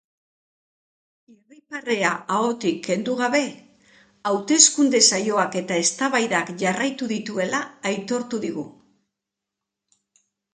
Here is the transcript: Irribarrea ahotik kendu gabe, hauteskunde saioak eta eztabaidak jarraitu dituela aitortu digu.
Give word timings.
Irribarrea 1.31 2.13
ahotik 2.35 2.79
kendu 2.87 3.17
gabe, 3.19 3.41
hauteskunde 4.31 5.01
saioak 5.11 5.59
eta 5.61 5.77
eztabaidak 5.83 6.51
jarraitu 6.63 7.11
dituela 7.13 7.61
aitortu 7.93 8.41
digu. 8.49 8.65